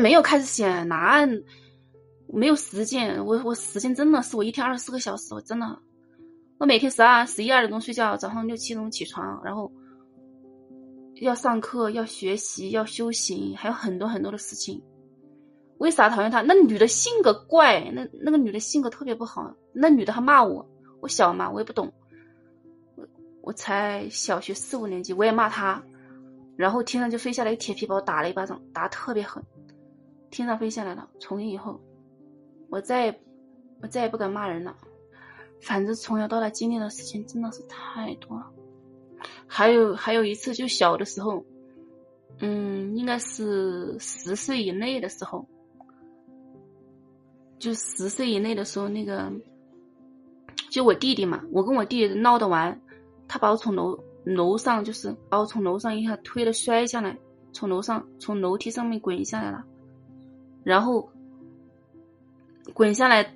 [0.00, 1.26] 没有开始写，哪
[2.26, 3.24] 没有时间？
[3.24, 5.78] 我我时间真的是我一天二十四个小时，我真的，
[6.58, 9.70] 我每天十二十一二点钟睡觉，早上六七点钟起床，然后
[11.20, 14.82] 要上课，要学习，要修行，还有很多很多的事情。
[15.78, 16.40] 为啥讨厌她？
[16.42, 19.54] 那女的性格怪，那那个女的性格特别不好。
[19.72, 20.68] 那女的还骂我，
[21.00, 21.92] 我小嘛，我也不懂。
[22.96, 23.06] 我
[23.42, 25.82] 我才小学四五年级，我也骂她，
[26.56, 29.42] 然后天上就飞下来一铁皮把我打了一巴掌，打特别狠，
[30.30, 31.08] 天上飞下来了。
[31.18, 31.80] 从今以后，
[32.68, 33.20] 我再也
[33.82, 34.76] 我再也不敢骂人了。
[35.60, 38.50] 反正从小到大经历的事情真的是太多了。
[39.46, 41.44] 还有还有一次，就小的时候，
[42.38, 45.46] 嗯，应该是十岁以内的时候。
[47.58, 49.30] 就十岁以内的时候，那个
[50.70, 52.80] 就我弟弟嘛，我跟我弟弟闹着玩，
[53.28, 57.18] 他把我从楼楼上，就是把我从楼上一下推了摔下来，
[57.52, 59.62] 从楼上从楼梯上面滚下来了，
[60.62, 61.10] 然后
[62.74, 63.34] 滚下来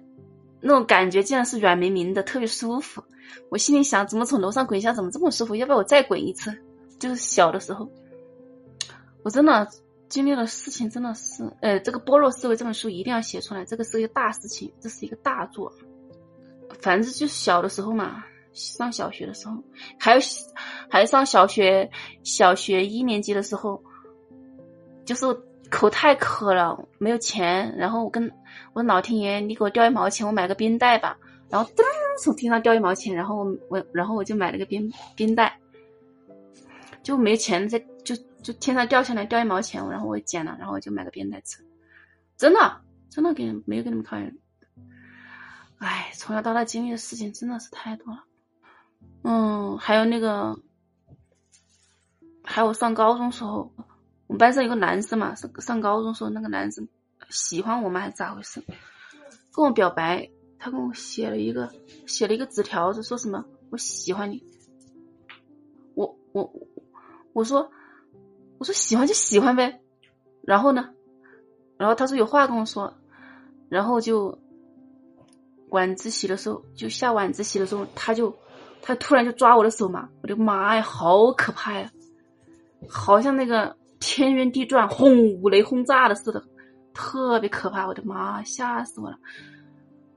[0.61, 3.03] 那种感觉竟然是软绵绵的，特别舒服。
[3.51, 5.55] 我心里想，怎么从楼上滚下怎么这么舒服？
[5.55, 6.57] 要不要我再滚一次？
[6.99, 7.89] 就是小的时候，
[9.23, 9.69] 我真的。
[10.07, 15.73] 经历了事情真的是，呃，这个《般若思维》这本书一定要写出来，这个是一个大事情，这是一个大作。
[16.81, 19.57] 反正就是小的时候嘛，上小学的时候，
[19.99, 20.21] 还有
[20.89, 21.91] 还上小学
[22.23, 23.83] 小学一年级的时候，
[25.05, 25.27] 就是
[25.71, 28.25] 口太渴了，没有钱，然后我跟
[28.73, 31.17] 我说老天爷，你给我掉一毛钱，我买个冰袋吧。
[31.49, 31.83] 然后噔
[32.23, 35.59] 从天上掉一毛钱，然后我我然后我就买了个冰冰袋，
[37.03, 38.15] 就没钱再就。
[38.45, 41.65] 就天上掉下来掉一毛钱，然后我捡了，然后我就买个冰袋吃。
[42.37, 44.37] 真的，真的给没有给你们开玩。
[45.79, 48.23] 哎，从小到大经历的事情真的是太多了。
[49.23, 50.55] 嗯，还有那个，
[52.43, 53.73] 还有上高中时候，
[54.27, 56.89] 我们班上有个男生嘛，上上高中时候那个男生
[57.31, 58.63] 喜欢我们还是咋回事？
[59.53, 61.71] 跟我表白，他跟我写了一个
[62.07, 64.43] 写了一个纸条子，说什么我喜欢你。
[65.95, 66.53] 我我
[67.33, 67.71] 我说。
[68.57, 69.81] 我说喜欢就喜欢呗，
[70.43, 70.89] 然后呢，
[71.77, 72.95] 然后他说有话跟我说，
[73.69, 74.39] 然后就
[75.71, 78.35] 晚自习的时候，就下晚自习的时候，他就
[78.81, 81.91] 他突然就抓我的手嘛，我的妈呀，好可怕呀，
[82.89, 83.77] 好像那个
[84.07, 86.43] 天旋地转、轰五雷轰炸的似的，
[86.93, 89.17] 特别可怕，我的妈，吓死我了！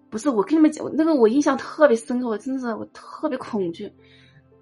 [0.10, 3.92] 不是我跟你们讲，那个我印象特别深刻，我真的是我特别恐惧。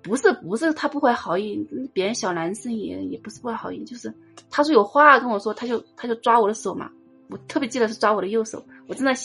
[0.03, 4.13] 不是不是他不怀好意，别人小男生也也不是不怀好意，就是
[4.51, 6.91] 他说有话跟我说，他就他就抓我的手嘛，
[7.29, 9.15] 我特别记得是抓我的右手，我正在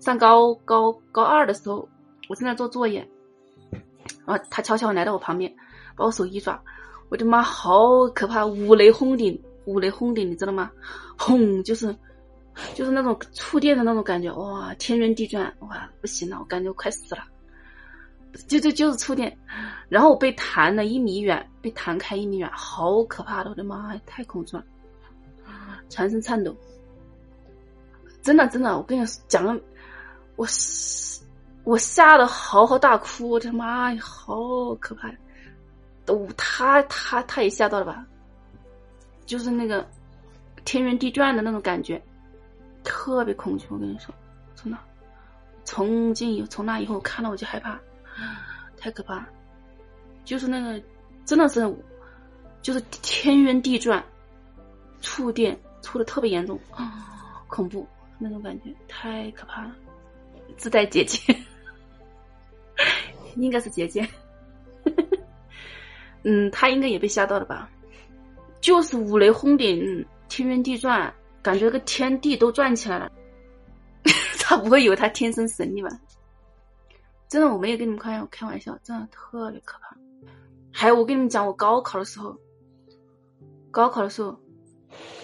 [0.00, 1.86] 上高高高二的时候，
[2.30, 3.06] 我正在做作业，
[4.24, 5.54] 然后他悄悄来到我旁边，
[5.94, 6.58] 把我手一抓，
[7.12, 10.70] 我的妈，好可怕，五雷轰顶，五雷轰顶，你知道吗？
[11.18, 11.94] 轰，就是
[12.74, 17.22] 就是那种触电的那种感觉，哇，天旋地转，哇，不行了，我感觉我快死了。
[18.48, 19.36] 就就就是触电，
[19.90, 23.50] 然后我被弹了一米远，被弹开一米远，好可怕的！
[23.50, 24.64] 我的妈呀，太恐怖了，
[25.90, 26.56] 全身颤抖。
[28.22, 29.44] 真的真的，我跟你讲，
[30.36, 30.46] 我
[31.64, 35.14] 我吓得嚎嚎大哭，我的妈呀，好可怕呀！
[36.04, 38.06] 都他他他也吓到了吧？
[39.24, 39.88] 就是那个
[40.64, 42.02] 天旋地转的那种感觉，
[42.84, 43.66] 特别恐惧。
[43.70, 44.14] 我跟你说，
[44.54, 44.78] 真的，
[45.64, 47.78] 从今以从那以后看到我就害怕。
[48.76, 49.24] 太可怕，
[50.24, 50.82] 就是那个，
[51.24, 51.60] 真的是，
[52.62, 54.04] 就是天旋地转，
[55.00, 56.58] 触电触的特别严重，
[57.46, 57.86] 恐怖
[58.18, 59.74] 那种感觉，太可怕了。
[60.56, 61.18] 自带结界，
[63.36, 64.06] 应该是结界。
[66.24, 67.68] 嗯，他应该也被吓到了吧？
[68.60, 71.12] 就是五雷轰顶，天旋地转，
[71.42, 73.10] 感觉这个天地都转起来了。
[74.38, 75.88] 他不会以为他天生神力吧？
[77.28, 79.96] 真的，我没有跟你们开开玩笑，真的特别可怕。
[80.70, 82.36] 还有，我跟你们讲，我高考的时候，
[83.70, 84.38] 高考的时候，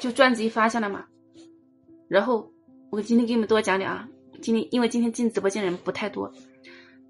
[0.01, 1.05] 就卷子一发下来嘛，
[2.09, 2.51] 然后
[2.91, 4.09] 我今天给你们多讲点啊。
[4.41, 6.33] 今天因为今天进直播间人不太多，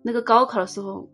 [0.03, 1.09] 那个高考的时候，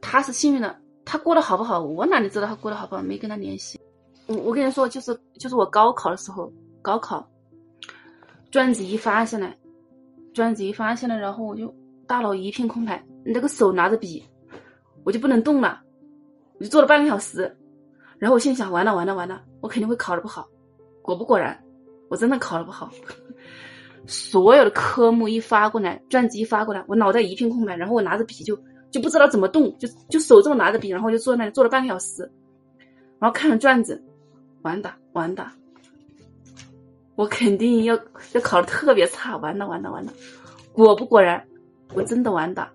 [0.00, 3.02] 他是幸运的，他过得好不好，我哪里知道他过得好不好？
[3.02, 3.80] 没跟他联系。
[4.26, 7.28] 我我跟你说，就是就是我高考的时候，高考
[8.50, 9.56] 卷子一发下来，
[10.32, 11.72] 卷子一发下来，然后我就。
[12.04, 14.22] 大脑一片空白，那个手拿着笔，
[15.02, 15.80] 我就不能动了，
[16.58, 17.56] 我就坐了半个小时，
[18.18, 20.46] 然后我心想完了完了完了，我肯定会考的不好。
[21.00, 21.58] 果不果然，
[22.10, 22.90] 我真的考的不好。
[24.06, 28.58] 所有的科目一发过来，卷子一发过来，我脑袋一片空白，然后我拿着笔就
[28.92, 32.22] 就不知道怎么动，就就手这么拿着笔，然后就坐在那里坐了半个小时，
[33.18, 34.00] 然后看了卷子，
[34.60, 35.52] 完打完打，
[37.16, 37.98] 我肯定要
[38.32, 40.12] 要考的特别差，完了完了完了，
[40.72, 41.42] 果不果然，
[41.94, 42.68] 我真的完蛋，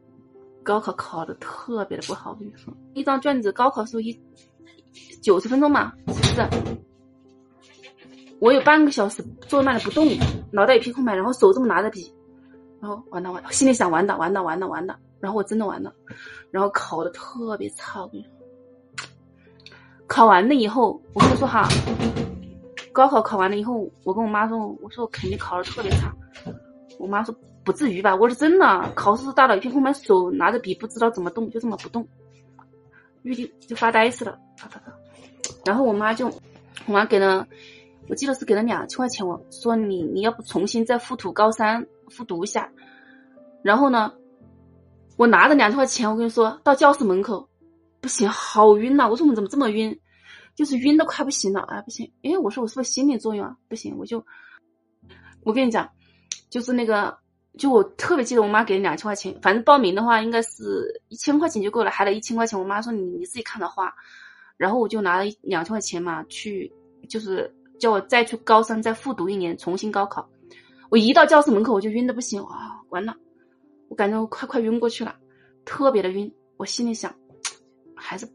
[0.63, 2.31] 高考考的特别的不好。
[2.31, 4.19] 我跟你说，一张卷子，高考时候一
[5.21, 6.47] 九十分钟嘛，是不是？
[8.39, 10.07] 我有半个小时坐那里不动，
[10.51, 12.11] 脑袋一片空白，然后手这么拿着笔，
[12.79, 15.93] 然后完了完了，心里想完蛋完蛋完蛋完蛋，然后我真的完了，
[16.51, 18.01] 然后考的特别差。
[18.01, 18.31] 我跟你说，
[20.07, 21.67] 考完了以后，我跟你说哈。
[22.93, 26.11] 高考考完了以后，我跟我妈说：“我说我肯定考的特别差。”
[26.97, 32.07] 我妈说：“不至于吧？”我说：“真的，考试大脑一片空白，手拿着笔不知道怎么动，就这么不动，
[33.21, 34.35] 预定就发呆似的，”
[35.63, 36.27] 然后我妈就，
[36.87, 37.47] 我妈给了，
[38.09, 42.67] 我记得是给了两千块钱，我说：“你你要不重新再复读高三，复读一下。”
[43.61, 44.11] 然后呢，
[45.17, 47.49] 我拿着两千块钱，我跟你说到教室门口，
[47.99, 49.09] 不行，好晕呐！
[49.09, 49.99] 我说我怎么这么晕？
[50.55, 52.11] 就是晕的快不行了啊，不行！
[52.23, 53.55] 哎，我说我是不是心理作用啊？
[53.67, 54.23] 不行，我就，
[55.43, 55.89] 我跟你讲，
[56.49, 57.17] 就是那个，
[57.57, 62.59] 就我特别记得我妈给了两千块钱，反正报名的话应该是一千块钱就够了，还得一千块钱。
[62.59, 63.91] 我妈说你你自己看着花，
[64.55, 66.71] 然后我就拿了两千块钱嘛，去
[67.09, 70.27] 就是叫我再去高三再复读一年，重新高考。
[70.89, 73.15] 我一到教室门口我就晕的不行啊，完了，
[73.89, 75.15] 我感觉我快快晕过去了，
[75.65, 76.31] 特别的晕。
[76.57, 77.13] 我心里想，
[77.95, 78.27] 还是。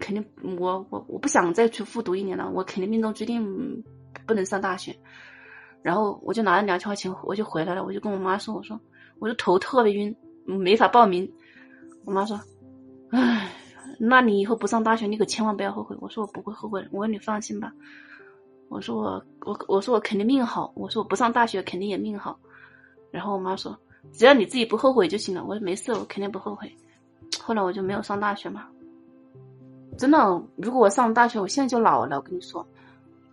[0.00, 0.24] 肯定，
[0.60, 3.82] 我我我不想再去复读一年了，我肯定命中注定
[4.28, 4.96] 不能上大学。
[5.82, 7.84] 然后我就拿了两千块钱，我就回来了。
[7.84, 8.80] 我就跟我妈说：“我说，
[9.18, 11.28] 我的头特别晕，没法报名。”
[12.06, 12.40] 我妈说
[13.10, 13.52] ：“唉，
[13.98, 17.72] 那你以后不上大学，你可千万不要后悔。”我说：“我不会后悔。”我说：“你放心吧。”
[18.70, 22.38] 我说：“我我我说我肯定命好。”我说：“我不上大学肯定也命好。”
[23.10, 23.76] 然后我妈说
[24.12, 26.74] ：“只要你自己不后悔就行了。”我说：“没事，我肯定不后悔。”
[27.40, 28.66] 后来我就没有上大学嘛。
[29.96, 30.18] 真的，
[30.56, 32.16] 如果我上大学，我现在就老了。
[32.16, 32.66] 我跟你说，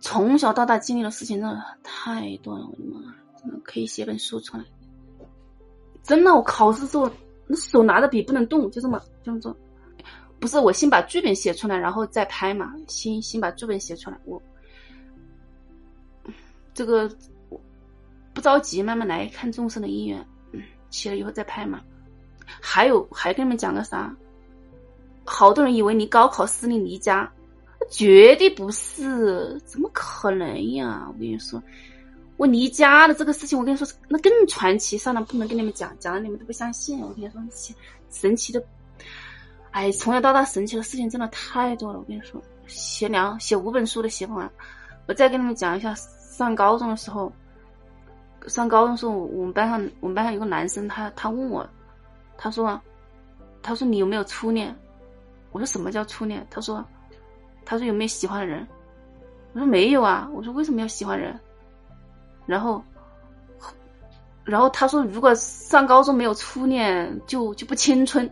[0.00, 4.64] 从小到大经历的事情真的太多了，我的妈，真的可以写本书出来。
[6.02, 7.10] 真的，我考试时候
[7.46, 9.56] 那手拿着笔不能动，就这么就这么做。
[10.40, 12.74] 不是，我先把剧本写出来，然后再拍嘛。
[12.88, 14.40] 先先把剧本写出来，我
[16.74, 17.08] 这个
[18.34, 20.26] 不着急，慢慢来看众生的姻缘。
[20.96, 21.80] 写了以后再拍嘛。
[22.46, 24.14] 还有，还跟你们讲个啥？
[25.24, 27.30] 好多人以为你高考失利离家，
[27.90, 31.04] 绝对不是，怎么可能呀？
[31.08, 31.60] 我跟你说，
[32.36, 37.00] 我离家的这个事情，我跟你说，那更传奇，算了，不能跟你们讲，讲了你们都不相信。
[37.00, 37.42] 我跟你说，
[38.10, 38.62] 神奇的，
[39.72, 41.98] 哎，从小到大神奇的事情真的太多了。
[41.98, 44.50] 我跟你说，写两写五本书都写不完。
[45.08, 47.32] 我再跟你们讲一下，上高中的时候，
[48.46, 51.68] 上高中时候，我们班上我们班上有个男生，他他问我，
[52.36, 52.80] 他说，
[53.62, 54.74] 他说你有没有初恋？
[55.52, 56.46] 我说什么叫初恋？
[56.50, 56.84] 他说，
[57.64, 58.66] 他说有没有喜欢的人？
[59.52, 60.28] 我说没有啊。
[60.32, 61.38] 我说为什么要喜欢人？
[62.44, 62.82] 然后，
[64.44, 68.30] 然后他说如果上高中没有初恋，就就不青春。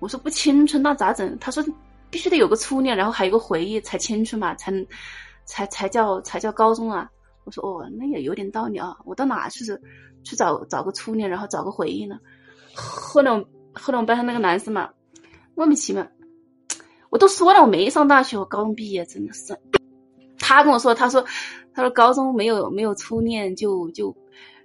[0.00, 1.38] 我说不青春那咋整？
[1.38, 1.64] 他说
[2.10, 4.70] 必须得有个初恋，然后还有个回忆才青春嘛，才
[5.46, 7.10] 才才叫才叫高中啊。
[7.44, 8.96] 我说哦，那也有点道理啊。
[9.04, 9.64] 我到哪去
[10.22, 12.18] 去找找个初恋，然后找个回忆呢？
[12.74, 13.38] 后来我
[13.72, 14.90] 后来我们班上那个男生嘛，
[15.54, 16.06] 莫名其妙。
[17.10, 19.56] 我都说了，我没上大学，我高中毕业，真的是。
[20.38, 21.24] 他跟我说，他说，
[21.72, 24.14] 他说高中没有没有初恋就就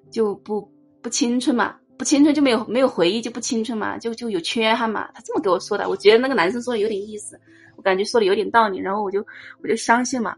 [0.10, 0.68] 就不
[1.02, 5.08] 不青春嘛，不青春就没有没有回忆就不青春嘛，就就有缺憾嘛。
[5.14, 7.40] 他这么给我说的，我觉得那个男生说的有点意思，
[7.76, 9.24] 我感觉说的有点道理，然后我就
[9.62, 10.36] 我就相信嘛。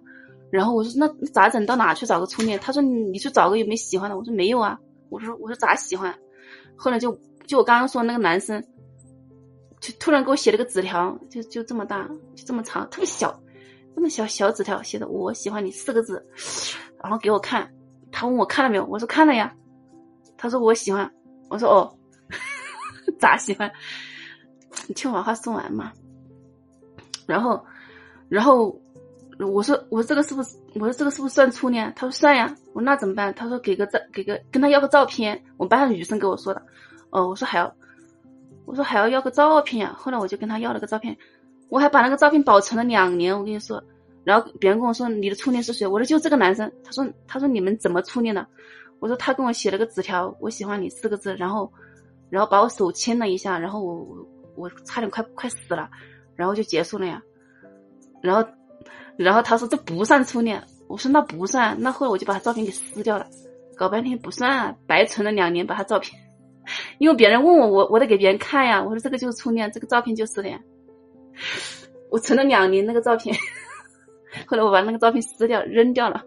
[0.51, 1.65] 然后我说那咋整？
[1.65, 2.59] 到哪去找个初恋？
[2.59, 4.17] 他说你去找个有没有喜欢的？
[4.17, 4.77] 我说没有啊。
[5.09, 6.13] 我说我说咋喜欢？
[6.75, 7.17] 后来就
[7.47, 8.63] 就我刚刚说那个男生。
[9.79, 13.41] 就突然给我写了个纸条，就就这么大，就这么长，特别小，
[13.95, 16.23] 这么小小纸条，写的“我喜欢你”四个字，
[17.01, 17.67] 然后给我看。
[18.11, 19.51] 他问我看了没有，我说看了呀。
[20.37, 21.11] 他说我喜欢，
[21.49, 21.97] 我说哦，
[23.19, 23.71] 咋喜欢？
[24.87, 25.91] 你听我把话说完嘛。
[27.25, 27.65] 然后，
[28.29, 28.79] 然后
[29.47, 30.57] 我说我说这个是不是？
[30.75, 31.91] 我说这个是不是算初恋？
[31.95, 32.53] 他说算呀。
[32.73, 33.33] 我说那怎么办？
[33.33, 35.41] 他说给个照，给个跟他要个照片。
[35.57, 36.61] 我们班上女生跟我说的。
[37.09, 37.73] 哦，我说还要。
[38.65, 41.17] 我说还要要个照片呀，后来我就跟他要了个照片，
[41.67, 43.37] 我还把那个照片保存了两年。
[43.37, 43.83] 我跟你说，
[44.23, 45.85] 然后别人跟我说你的初恋是谁？
[45.85, 46.71] 我说就这个男生。
[46.83, 48.45] 他说他说你们怎么初恋的？
[48.99, 51.69] 我说他跟我写了个纸条，我喜欢你四个字，然后
[52.29, 55.89] 然后把我手牵了一下，然后我我我差点快快死了，
[56.35, 57.21] 然后就结束了呀。
[58.21, 58.47] 然后
[59.21, 63.27] 然后他说这不算初恋，我说那不算，那后来我就把他照片给撕掉了，
[63.75, 66.19] 搞半天不算，白存了两年把他照片。
[66.99, 68.81] 因为别人问我，我我得给别人看呀。
[68.81, 70.49] 我说这个就是初恋，这个照片就是的。
[72.09, 73.35] 我存了两年那个照片，
[74.45, 76.23] 后来我把那个照片撕掉扔掉了。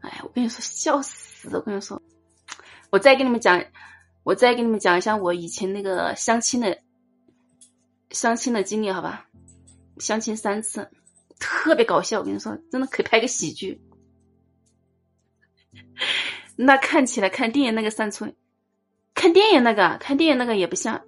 [0.00, 1.48] 哎，我跟你说，笑死！
[1.52, 2.00] 我跟你说，
[2.90, 3.62] 我再给你们讲，
[4.22, 6.78] 我再给你们讲一下我以前那个相亲的
[8.10, 9.26] 相亲的经历，好吧？
[9.98, 10.88] 相亲三次，
[11.40, 12.20] 特别搞笑。
[12.20, 13.80] 我跟你说，真的可以拍个喜剧。
[16.54, 18.32] 那看起来看电影那个三村，
[19.14, 21.02] 看电影那个看电影那个也不像。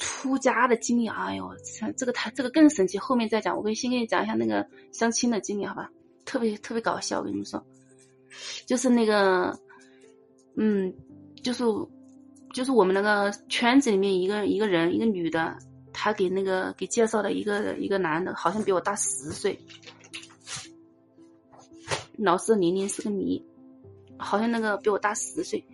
[0.00, 1.50] 出家的经历，哎呦，
[1.96, 3.56] 这个他这个更神奇，后面再讲。
[3.56, 5.90] 我跟先跟你讲一下那个相亲的经历，好吧？
[6.24, 7.60] 特别特别搞笑，我跟你们说，
[8.64, 9.58] 就是那个，
[10.56, 10.94] 嗯，
[11.42, 11.64] 就是
[12.52, 15.58] 就是我们那个圈子里面一个一个人，一个女的，
[16.00, 19.58] 他给那个给介绍的一个一个男的，好像比我大十岁，
[22.16, 23.44] 老师年龄是个谜，
[24.16, 25.66] 好像那个比我大十岁。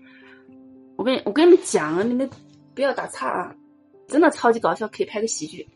[0.97, 2.29] 我跟你我跟你们讲，你们
[2.75, 3.55] 不要打岔啊！
[4.09, 5.69] 真的超级搞笑，可以拍个喜剧。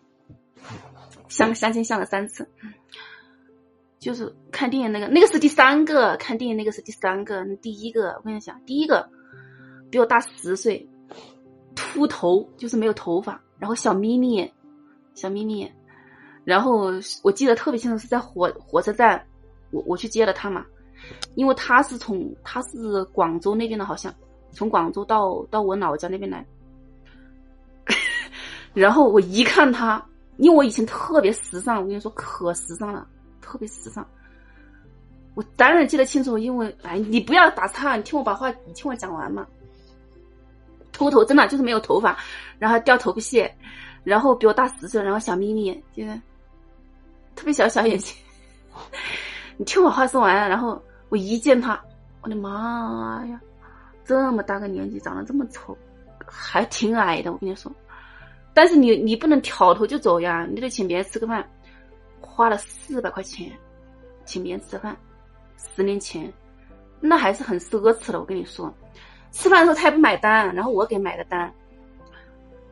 [1.28, 2.48] 相相亲相了三次，
[3.98, 6.16] 就是看电影那个，那个是第三个。
[6.16, 9.10] 看电影那个是第三个，第一个我跟你讲，第一个
[9.90, 10.88] 比我大十岁，
[11.78, 14.52] 秃头，就是没有头发，然后小眯眯，
[15.14, 15.70] 小眯眯。
[16.44, 16.92] 然后
[17.22, 19.24] 我记得特别清楚，是在火火车站，
[19.70, 20.66] 我我去接了他嘛，
[21.36, 24.12] 因为他是从他是广州那边的，好像
[24.50, 26.44] 从广州到到我老家那边来。
[28.74, 30.04] 然后我一看他，
[30.38, 33.06] 因为我以前特别时尚，我跟你说可时尚了，
[33.40, 34.04] 特别时尚。
[35.34, 39.46] 我当然记得清楚，因为哎，你不要打岔，你听我把话，你听我讲完嘛。
[40.98, 42.18] 秃头真的就是没有头发，
[42.58, 43.54] 然后掉头皮屑，
[44.02, 46.12] 然后比我大十岁，然后小眯眯，就是
[47.36, 48.16] 特别小小眼睛。
[49.56, 51.80] 你听我话说完，然后我一见他，
[52.22, 53.40] 我的妈呀，
[54.04, 55.78] 这么大个年纪长得这么丑，
[56.26, 57.70] 还挺矮的，我跟你说。
[58.52, 61.48] 但是你你不能挑头就走呀，你得请别人吃个饭，
[62.20, 63.52] 花了四百块钱，
[64.24, 64.96] 请别人吃饭，
[65.56, 66.32] 十年前，
[67.00, 68.18] 那还是很奢侈的。
[68.18, 68.74] 我跟你说，
[69.30, 71.52] 吃饭的时候他也不买单，然后我给买的单，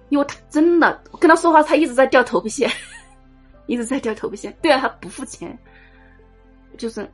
[0.09, 2.69] 因为他真的跟他说话，他一直在掉头皮屑，
[3.67, 4.51] 一直在掉头皮屑。
[4.63, 5.57] 对啊，他不付钱，
[6.77, 7.09] 就是，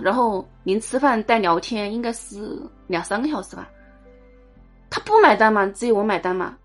[0.00, 3.68] 然后连吃饭带聊天应该是两三个小时吧，
[4.90, 6.56] 他不买单嘛，只有我买单嘛。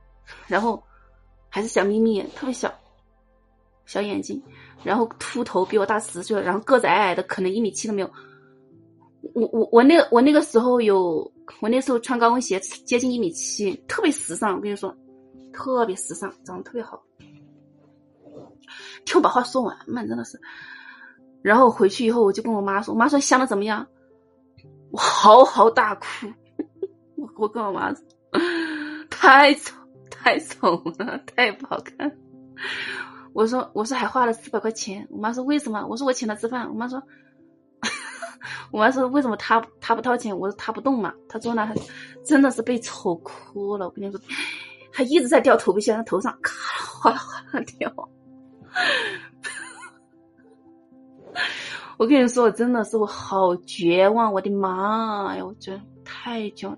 [0.48, 0.82] 然后
[1.50, 2.72] 还是小眯眯，特别小，
[3.86, 4.40] 小眼睛，
[4.84, 8.12] 然后秃头，比我大十岁，然后个子矮矮的，可能一米七都没有。
[9.34, 14.56] 我我我那我那个时候有，我那时候穿高跟鞋接近一米七，特别时尚。
[14.56, 14.96] 我跟你说，
[15.54, 17.02] 特别时尚，长得特别好。
[19.06, 20.40] 听我把话说完嘛，真的是。
[21.42, 23.86] 然后回去以后，我就跟我妈说，我妈说想的怎么样？
[24.92, 26.06] 我嚎嚎大哭。
[27.16, 28.04] 我我跟我妈说，
[29.10, 29.76] 太丑。
[30.12, 32.12] 太丑了，太不好看。
[33.32, 35.08] 我说，我说还花了四百块钱。
[35.10, 35.86] 我妈说为什么？
[35.88, 36.68] 我说我请他吃饭。
[36.68, 37.02] 我妈说，
[38.72, 40.38] 我妈说为什么他他不掏钱？
[40.38, 41.14] 我说他不动嘛。
[41.28, 41.74] 他坐那，他
[42.26, 43.86] 真的是被丑哭了。
[43.86, 44.20] 我跟你说，
[44.92, 46.54] 他一直在掉头皮屑，他头上咔
[46.84, 47.94] 哗啦哗啦掉。
[51.98, 55.46] 我跟你说，我真的是我好绝望，我的妈呀！
[55.46, 56.78] 我觉得太绝望，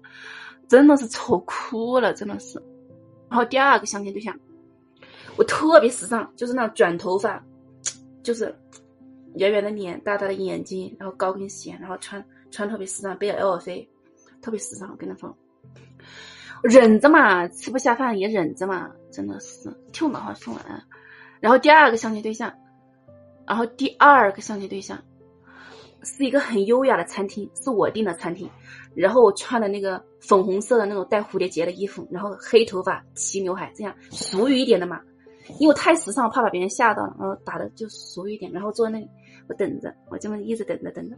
[0.67, 2.59] 真的是丑哭了，真的是。
[3.29, 4.35] 然后第二个相亲对象，
[5.37, 7.41] 我特别时尚，就是那种卷头发，
[8.23, 8.53] 就是
[9.35, 13.87] 圆圆的脸，大大的眼睛，然后高跟鞋，然后穿穿特别时尚，背 LV，
[14.41, 14.89] 特别时尚。
[14.89, 15.35] 我跟他说，
[16.63, 20.83] 忍着嘛，吃不下饭也忍着嘛，真的是听我把话说完。
[21.39, 22.53] 然后第二个相亲对象，
[23.47, 25.01] 然后第二个相亲对象。
[26.03, 28.49] 是一个很优雅的餐厅，是我订的餐厅。
[28.95, 34.99] 然后我穿的那个粉红色的那种带蝴蝶结的衣服，然后黑头发齐刘海，这样俗语一点的嘛。
[35.59, 38.51] 因为太时尚，怕把别人吓到了，然后打的就俗一点。
[38.51, 39.07] 然后坐在那里，
[39.47, 41.15] 我等着，我这么一直等着等着。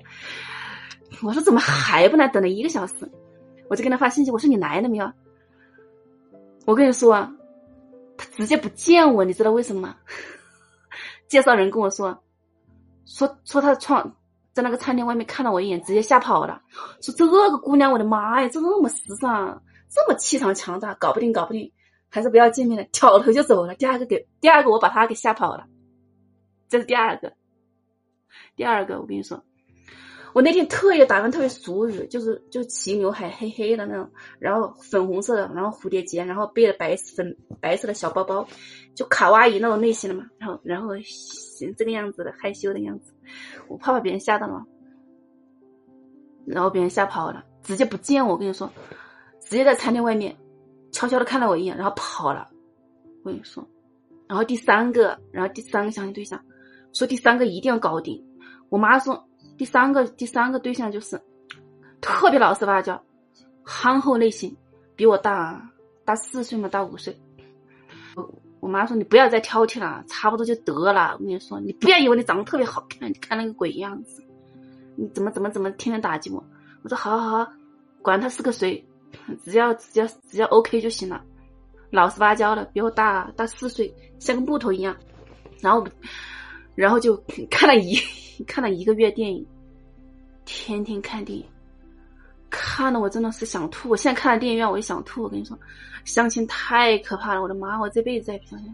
[1.22, 2.28] 我说怎么还不来？
[2.28, 3.10] 等了一个小时，
[3.70, 5.12] 我就跟他发信息，我说你来了没有？
[6.66, 7.16] 我跟你说，
[8.18, 9.96] 他直接不见我，你知道为什么吗？
[11.28, 12.24] 介绍人跟我说，
[13.06, 14.16] 说说他创。
[14.54, 16.62] 在那个餐厅外面看了我一眼，直接吓跑了。
[17.02, 21.72] 说这个姑娘，我的妈呀，这么时尚，这么气场强大，搞不定，搞不定，
[22.08, 23.74] 还是不要见面了，挑头就走了。
[23.74, 25.66] 第二个给第二个，我把他给吓跑了。
[26.70, 27.34] 这是第二个，
[28.56, 29.44] 第二个，我跟你说，
[30.34, 38.48] 我那天特意打扮特别俗语，就是就齐刘海，黑黑的那种，然后粉红色的，然后蝴蝶结，然后背了白粉白色的小包包，
[38.96, 40.26] 就卡哇伊那种类型的嘛。
[40.38, 40.90] 然后然后
[41.76, 43.14] 这个样子的害羞的样子。
[43.68, 44.64] 我怕把别人吓到了，
[46.46, 48.26] 然后别人吓跑了，直接不见。
[48.26, 48.72] 我跟你说，
[49.42, 50.36] 直接在餐厅外面
[50.92, 52.50] 悄悄的看了我一眼，然后跑了。
[53.24, 53.68] 我跟你说，
[54.28, 56.44] 然后第三个，然后第三个相亲对象
[56.92, 58.24] 说第三个一定要搞定。
[58.74, 59.24] 我妈说
[59.56, 61.22] 第三个第三个对象就是
[62.02, 63.00] 特别老实巴交，
[63.64, 64.58] 憨厚类型，
[64.96, 65.62] 比我大
[66.04, 67.16] 大四岁嘛，大五岁。
[68.16, 68.28] 我
[68.60, 71.12] 我妈说你不要再挑剔了，差不多就得了。
[71.14, 74.24] 我跟你说，你不要以为你长得特别好看，你看那个鬼样子，
[74.96, 76.44] 你怎么怎么怎么天天打击我？
[76.82, 77.52] 我说好好好，
[78.02, 78.84] 管他是个谁，
[79.44, 81.24] 只要只要只要 OK 就行了。
[81.92, 84.98] 老实巴交的，比我大大四岁，像个木头一样。
[85.62, 85.88] 然后，
[86.76, 87.16] 然后就
[87.50, 87.96] 看了一
[88.48, 89.46] 看了一个月电影，
[90.46, 91.46] 天天看电影，
[92.50, 93.90] 看的我真的是想吐。
[93.90, 95.24] 我现在看了电影院，我就想吐。
[95.24, 95.58] 我跟你说，
[96.06, 97.80] 相亲太可怕了，我的妈！
[97.80, 98.74] 我这辈子再也不相亲，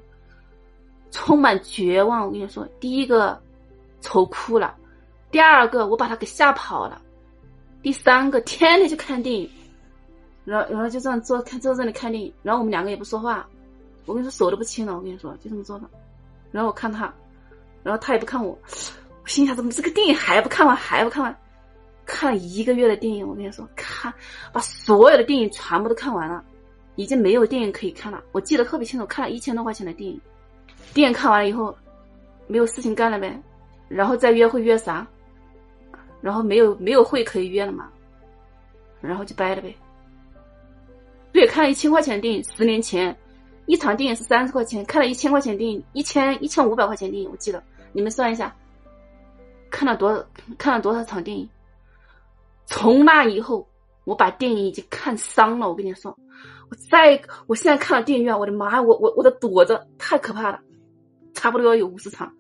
[1.12, 2.26] 充满绝望。
[2.26, 3.40] 我跟你说，第一个
[4.02, 4.76] 愁哭了，
[5.32, 7.02] 第二个我把他给吓跑了，
[7.82, 9.50] 第三个天天去看电影。
[10.46, 13.48] 然后，然后就这样坐看坐在那里看电影，然后我们两个也不说话，
[14.06, 15.88] 我跟你说手都不牵了，我跟你说就这么做的。
[16.52, 17.14] 然后我看他，
[17.84, 18.58] 然后他也不看我，
[19.24, 21.36] 我心想怎么这个电影还不看完还不看完？
[22.06, 24.12] 看了一个月的电影，我跟你说看
[24.52, 26.44] 把所有的电影全部都看完了，
[26.96, 28.24] 已经没有电影可以看了。
[28.32, 30.20] 我记得特别清楚，看了一千多块钱的电影，
[30.94, 31.78] 电影看完了以后，
[32.48, 33.40] 没有事情干了呗，
[33.88, 35.06] 然后再约会约啥？
[36.20, 37.90] 然后没有没有会可以约了嘛，
[39.02, 39.76] 然后就掰了呗。
[41.32, 43.16] 对，看了一千块钱的电影，十年前，
[43.70, 48.52] 一场电影是三十块钱，看了一千块钱电影，一千一千五百块钱电影，我记得，你们算一下，
[49.70, 50.26] 看了多
[50.58, 51.48] 看了多少场电影？
[52.66, 53.70] 从那以后，
[54.06, 55.70] 我把电影已经看伤了。
[55.70, 56.18] 我跟你说，
[56.72, 60.60] 我再我现在看了电影院，我的妈呀，我我我的躲着，太可怕了，
[61.36, 62.34] 差不多有五十场，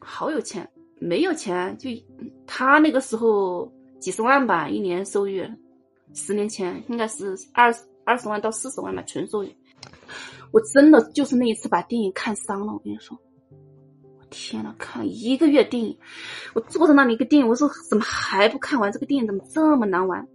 [0.00, 1.88] 好有钱，没有钱就
[2.48, 5.32] 他那个时候几十万吧，一年收入，
[6.14, 7.72] 十年前应该是二。
[8.08, 9.54] 二十万到四十万吧，纯收益。
[10.50, 12.72] 我真的就是那一次把电影看伤了。
[12.72, 13.18] 我跟你说，
[14.18, 15.98] 我天呐，看了一个月电影，
[16.54, 18.90] 我坐在那里一个电影，我说怎么还不看完？
[18.90, 20.26] 这个电影怎么这么难玩？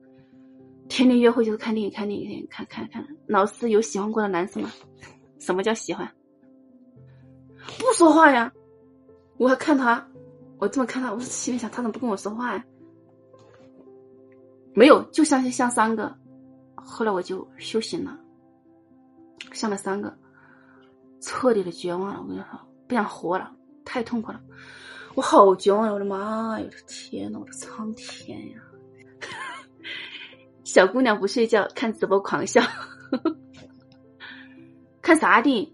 [0.89, 3.05] 天天约会就是看电影，看电影，看看看。
[3.27, 4.71] 老师有喜欢过的男生吗？
[5.39, 6.09] 什么叫喜欢？
[7.79, 8.51] 不说话呀！
[9.37, 10.05] 我还看他，
[10.59, 12.63] 我这么看他，我心里想他怎么不跟我说话呀？
[14.75, 16.13] 没有，就相信像三个。
[16.75, 18.19] 后来我就修行了，
[19.51, 20.15] 上了三个，
[21.19, 22.19] 彻底的绝望了。
[22.21, 23.51] 我跟你说，不想活了，
[23.83, 24.41] 太痛苦了，
[25.15, 25.93] 我好绝望呀！
[25.93, 26.65] 我的妈呀！
[26.65, 28.61] 我的天呐，我的苍天呀！
[30.63, 32.61] 小姑娘不睡觉，看直播狂笑，
[35.01, 35.73] 看啥电影？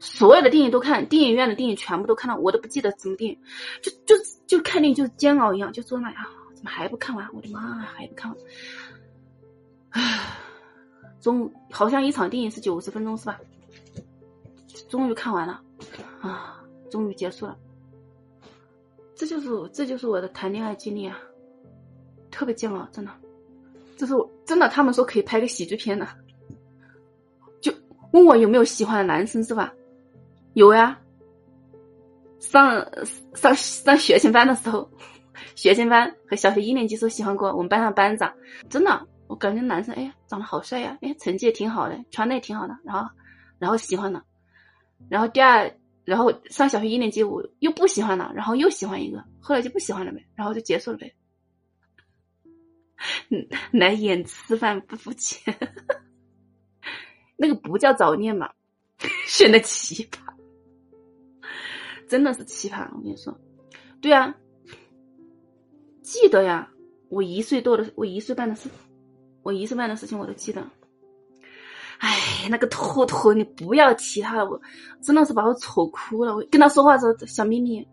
[0.00, 3.38] 所有的电影都看，电影院的电影全部都看了，我都不记得什么电影，
[3.80, 4.14] 就就
[4.46, 7.26] 就看电影就煎熬一样，就坐那呀，怎么还不看完？
[7.32, 8.40] 我的妈，还不看完？
[9.90, 10.43] 唉。
[11.24, 13.40] 终好像一场电影是九十分钟是吧？
[14.90, 15.58] 终于看完了，
[16.20, 17.56] 啊，终于结束了。
[19.14, 21.18] 这就是这就是我的谈恋爱经历啊，
[22.30, 23.10] 特别煎熬，真的。
[23.96, 26.06] 这是我真的，他们说可以拍个喜剧片的，
[27.62, 27.72] 就
[28.12, 29.72] 问我有没有喜欢的男生是吧？
[30.52, 31.00] 有呀。
[32.38, 32.86] 上
[33.32, 34.86] 上上学前班的时候，
[35.56, 38.30] 学前班和小学一年级时候喜欢过我们班上班长，
[38.68, 39.08] 真的。
[39.26, 43.08] 我感觉男生哎呀，长得好帅呀，哎，成绩也挺好的，穿的也挺好的，然后，
[43.58, 44.22] 然后喜欢了，
[45.08, 45.72] 然后第二，
[46.04, 51.14] 然后上小学一年级我又不喜欢了，然后又喜欢一个，后来就不喜欢了呗，然后就结束了呗。
[53.72, 55.54] 来演吃饭不付钱，
[57.36, 58.50] 那个不叫早恋嘛，
[59.26, 60.18] 选的奇葩，
[62.08, 63.36] 真的是奇葩，我跟你说，
[64.00, 64.34] 对啊，
[66.02, 66.70] 记得呀，
[67.08, 68.74] 我一岁多的，我一岁半的时候。
[69.44, 70.60] 我一岁半的事情我都记得，
[71.98, 74.60] 哎，那个坨坨，你不要提他了，我
[75.02, 76.34] 真的是把我丑哭了。
[76.34, 77.86] 我跟他说话的时候小咪咪，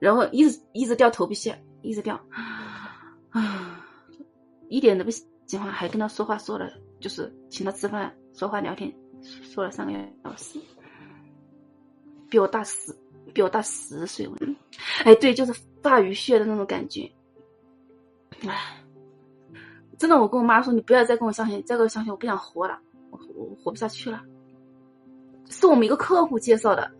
[0.00, 2.20] 然后一直一直掉头皮屑，一直掉，
[3.30, 3.80] 啊，
[4.68, 5.24] 一点都不喜
[5.56, 6.68] 欢，还跟他说话说了，
[6.98, 8.92] 就是请他吃饭、说话、聊天，
[9.22, 9.92] 说了三个
[10.24, 10.58] 小时，
[12.28, 12.92] 比我大十，
[13.32, 14.28] 比我大十岁。
[15.04, 17.08] 哎，对，就是发鱼血的那种感觉，
[18.46, 18.81] 哎。
[20.02, 22.76] 真的，我跟我妈说，你不要再跟我相亲，再跟我相亲，我不想活了，
[23.12, 24.20] 我我活不下去了。
[25.48, 26.90] 是我们一个客户介绍的，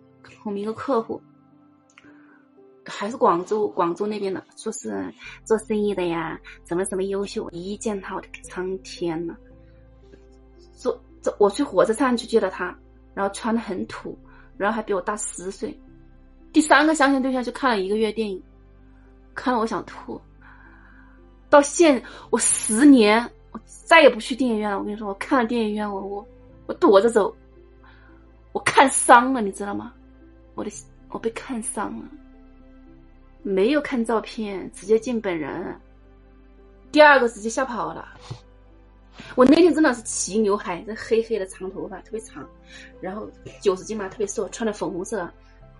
[0.44, 1.20] 我们一个客户，
[2.86, 5.12] 还是广州广州那边的，说是
[5.44, 7.50] 做生意的呀，怎么怎么优秀。
[7.50, 9.34] 一见他，我的苍天呐！
[10.72, 12.72] 坐这，我去火车站去接的他，
[13.14, 14.16] 然后穿的很土，
[14.56, 15.76] 然后还比我大十岁。
[16.52, 18.40] 第三个相亲对象就看了一个月电影，
[19.34, 20.20] 看了我想吐。
[21.52, 24.78] 到现我十年，我再也不去电影院了。
[24.78, 26.26] 我跟你说，我看了电影院，我我
[26.64, 27.36] 我躲着走，
[28.52, 29.92] 我看伤了，你知道吗？
[30.54, 30.70] 我的
[31.10, 32.04] 我被看伤了。
[33.42, 35.78] 没有看照片，直接见本人。
[36.90, 38.08] 第二个直接吓跑了。
[39.34, 42.48] 我那天真的是齐刘海，这黑黑的长头发，特别长，
[42.98, 45.30] 然后九十斤嘛，特别瘦，穿的粉红色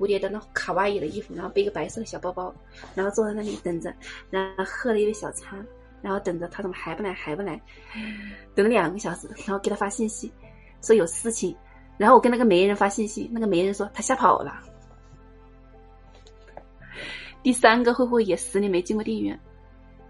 [0.03, 2.53] 蝴蝶的那卡哇伊的衣服，然后背个白色的小包包，
[2.93, 3.95] 然后坐在那里等着，
[4.31, 5.57] 然后喝了一杯小茶，
[6.01, 7.61] 然后等着他怎么还不来还不来，
[8.53, 10.33] 等了两个小时，然后给他发信息
[10.81, 11.57] 说有事情，
[11.99, 14.61] 然后我跟那个媒人发信息，那个媒人说他吓跑了。
[17.45, 19.38] 第三个会不会也十年没进过电影院？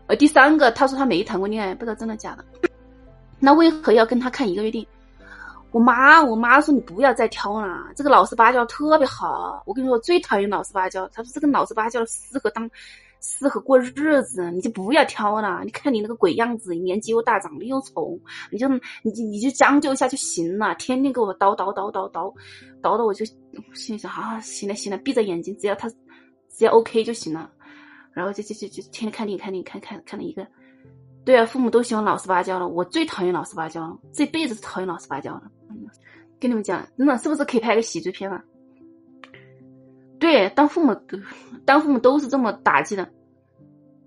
[0.06, 2.42] 呃，第三个他说他没谈过恋爱，不知道真的假的。
[3.38, 4.88] 那为何要跟他看一个月电影？
[5.72, 9.62] 我妈，我妈说你不要再挑了，这个老实巴交特别好。
[9.66, 11.08] 我跟你说，我最讨厌老实巴交。
[11.08, 12.70] 她说这个老实巴交适合当，
[13.20, 15.62] 适合过日子，你就不要挑了。
[15.64, 18.18] 你看你那个鬼样子，年纪又大，长得又丑，
[18.50, 18.68] 你就
[19.02, 20.74] 你就你就将就一下就行了。
[20.74, 22.32] 天天给我叨叨叨叨叨，
[22.82, 23.24] 叨的我就
[23.72, 25.90] 心里想啊，行了行了，闭着眼睛，只要他。
[26.54, 27.50] 只要 OK 就行了，
[28.12, 30.46] 然后就就就就天天看电影，看电影，看看看了一个。
[31.24, 35.42] 对啊，父母都喜欢老实巴交了，我最讨厌老实巴交了，这辈子是讨厌老实巴交的。
[36.40, 38.42] 跟你们讲，真的是不是可以拍个喜剧片啊？
[40.18, 40.96] 对，当父母，
[41.64, 43.08] 当父母都是这么打击的。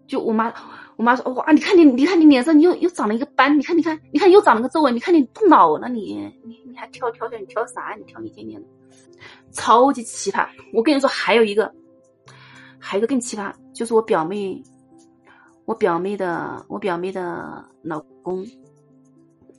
[0.08, 0.54] 就我妈，
[0.98, 7.96] 我妈说哇，你看你，你看你脸上你又又长了一个斑，你看你看你看又长了个皱纹，你看你不老了你，你你还挑挑挑，你挑啥？
[7.98, 8.68] 你挑一天天的，
[9.52, 10.48] 超级奇葩。
[10.74, 11.74] 我跟你说，还有一个。
[12.78, 14.62] 还有一个更奇葩，就是我表妹，
[15.66, 18.46] 我表妹的我表妹的老公，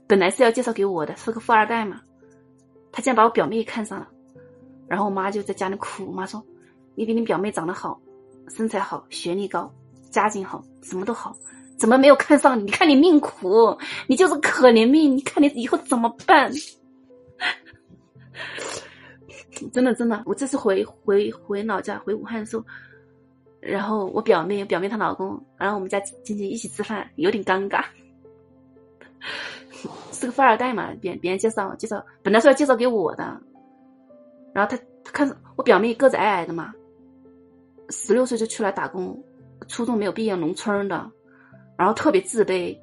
[0.06, 2.00] 本来是要介绍给我的，是个富二代嘛，
[2.92, 4.08] 他竟然把我表妹看上了，
[4.86, 6.40] 然后我妈就在家里哭，我妈说
[6.94, 8.00] 你比你表妹长得好，
[8.48, 9.68] 身材好，学历高，
[10.08, 11.36] 家境好，什么都好，
[11.76, 12.62] 怎么没有看上你？
[12.62, 16.52] 你看你命苦，你就是可怜命，你看你以后怎么办？
[19.72, 22.64] 真的真的，我这次回回回老家回武汉的时候。
[23.66, 27.84] 然后我表妹，表妹她老公，然后我们家亲戚一起吃饭，有点尴尬。
[30.12, 33.24] 是个富二代嘛，别别人介绍介绍，本来说要介绍给我的，
[34.54, 36.72] 然后他他看我表妹个子矮矮的嘛，
[37.90, 39.20] 十六岁就出来打工，
[39.66, 41.10] 初中没有毕业，农村的，
[41.76, 42.78] 然后特别自卑，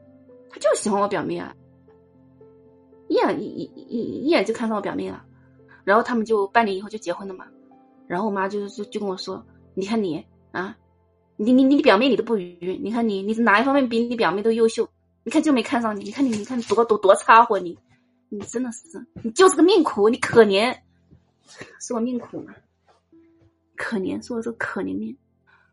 [0.50, 1.56] 他就喜欢我表妹啊，
[3.08, 5.24] 一眼一一一一眼就看上我表妹了，
[5.86, 7.46] 然后他们就半年以后就结婚了嘛，
[8.06, 9.44] 然后我妈就是就就跟我说，
[9.74, 10.24] 你看你。
[10.54, 10.78] 啊，
[11.36, 14.88] 你你你表妹你都不愚，你看你你哪一方面比你表妹都优秀？
[15.24, 17.76] 你看就没看上你，你看你你看多多多差货你，
[18.30, 18.80] 你真的是
[19.24, 20.78] 你就是个命苦，你可怜，
[21.80, 22.54] 是我命苦吗？
[23.76, 25.18] 可怜是我这个可怜命，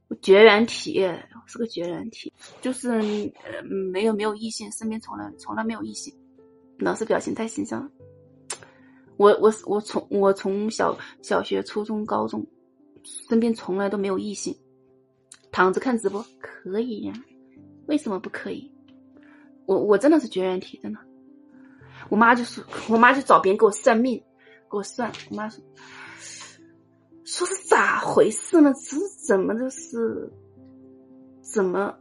[0.08, 1.06] 我绝缘体，
[1.46, 2.88] 是个绝缘体，就是
[3.44, 6.14] 呃没有没有异性，身边从来从来没有异性，
[6.78, 7.86] 老是表现太形象。
[9.18, 12.46] 我我我从我从小小学初中高中，
[13.28, 14.56] 身边从来都没有异性。
[15.52, 17.12] 躺着看直播可以呀，
[17.86, 18.70] 为什么不可以？
[19.66, 20.98] 我我真的是绝缘体，真的。
[22.08, 24.18] 我妈就说，我妈就找别人给我算命，
[24.70, 25.12] 给我算。
[25.30, 25.62] 我妈说，
[27.24, 28.72] 说是咋回事呢？
[28.72, 30.32] 这是怎么就是，
[31.40, 31.94] 怎么，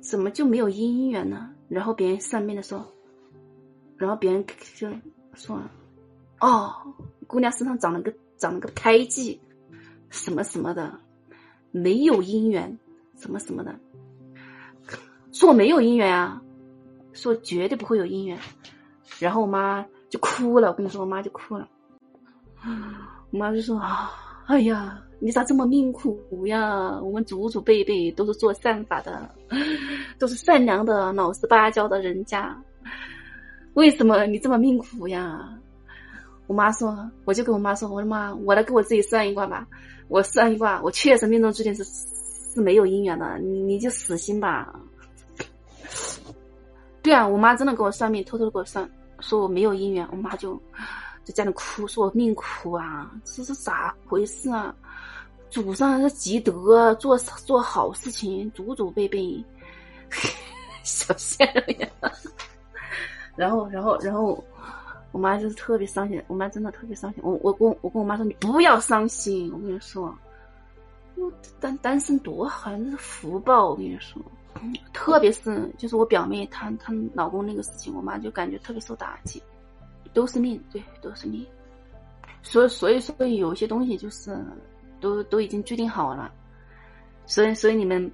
[0.00, 1.50] 怎么就没有姻缘呢？
[1.68, 2.84] 然后别人算命的时候，
[3.96, 4.88] 然后别人就
[5.34, 5.62] 说，
[6.40, 6.72] 哦，
[7.26, 9.40] 姑娘身上长了个长了个胎记，
[10.10, 10.98] 什么什么的。
[11.74, 12.78] 没有姻缘，
[13.16, 13.74] 什么什么的，
[15.32, 16.40] 说我没有姻缘啊，
[17.12, 18.38] 说绝对不会有姻缘，
[19.18, 20.68] 然后我妈就哭了。
[20.68, 21.68] 我跟你说，我妈就哭了。
[23.32, 24.12] 我妈就说啊，
[24.46, 26.96] 哎呀，你咋这么命苦呀？
[27.02, 29.28] 我们祖祖辈辈都是做善法的，
[30.16, 32.56] 都是善良的、老实巴交的人家，
[33.74, 35.58] 为什么你这么命苦呀？
[36.46, 39.66] 我妈说，我就跟我妈说，我说妈，我来给我自己算一卦吧。
[40.08, 44.74] 我算一卦，我确实命中注定是是没有姻缘的，你你就死心吧。
[47.02, 48.88] 对啊，我妈真的给我算命，偷偷的给我算，
[49.20, 50.06] 说我没有姻缘。
[50.10, 50.60] 我妈就
[51.24, 54.74] 在家里哭，说我命苦啊，这是咋回事啊？
[55.48, 59.42] 祖上是积德，做做好事情，祖祖辈辈，
[60.84, 61.90] 小仙人。
[63.34, 64.44] 然后，然后，然后。
[65.14, 67.22] 我妈就是特别伤心，我妈真的特别伤心。
[67.22, 69.48] 我我跟我跟我妈说，你不要伤心。
[69.54, 70.12] 我跟你说，
[71.60, 73.70] 单单身多好，那是福报。
[73.70, 74.20] 我跟你说，
[74.92, 79.40] 特别是就是我表妹她她老公那个事情，我妈就感觉特别受打击。
[80.12, 81.46] 都是命，对，都是命。
[82.42, 84.36] 所以所以说有些东西就是
[85.00, 86.28] 都都已经注定好了。
[87.24, 88.10] 所以所以你们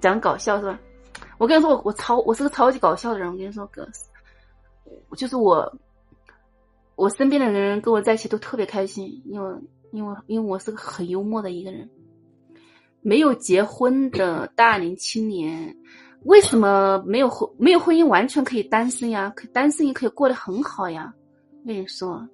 [0.00, 0.78] 讲搞笑是吧？
[1.36, 3.28] 我跟你说，我我超我是个超级搞笑的人。
[3.28, 3.84] 我跟你说，哥。
[5.16, 5.78] 就是我，
[6.96, 9.54] 我身边的人跟我在一起都特别开心，因为
[9.92, 11.88] 因为因为我是个很幽默的一个人，
[13.02, 15.76] 没有结婚的大龄青年，
[16.24, 19.32] 为什么没有婚没有婚姻完全可以单身呀？
[19.34, 21.12] 可单身也可以过得很好呀。
[21.62, 22.28] 我跟你说，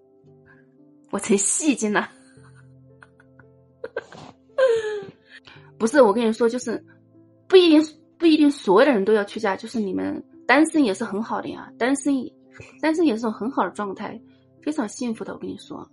[1.11, 2.09] 我成戏精了。
[5.79, 6.85] 不是，我跟你说，就是
[7.47, 7.83] 不一定
[8.19, 12.14] 不一定所有的人都要去嫁，就是你们单身也是很好的呀，单身
[12.81, 14.21] 单身也是种很好的状态，
[14.62, 15.33] 非常幸福的。
[15.33, 15.88] 我跟你说，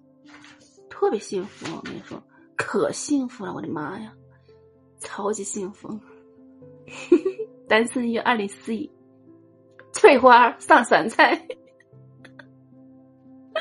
[0.89, 1.65] 特别幸福。
[1.75, 2.21] 我跟你说，
[2.55, 4.13] 可幸福了，我的妈呀，
[4.99, 5.99] 超级幸福。
[7.67, 8.89] 单身约二零四一，
[9.93, 11.47] 翠花上酸菜。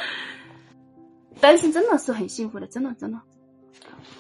[1.41, 3.21] 单身真的是很幸福的，真的真的。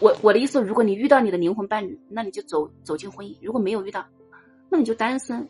[0.00, 4.04] 我我的意思，如果你遇到你的灵魂伴侣，那你就走走进婚姻；如果没有遇到，
[4.68, 5.48] 那你就单身。